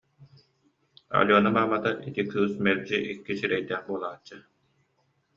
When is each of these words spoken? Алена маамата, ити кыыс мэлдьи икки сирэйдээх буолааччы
Алена 1.17 1.49
маамата, 1.55 1.91
ити 2.07 2.23
кыыс 2.31 2.53
мэлдьи 2.63 2.97
икки 3.11 3.33
сирэйдээх 3.39 3.81
буолааччы 3.87 4.37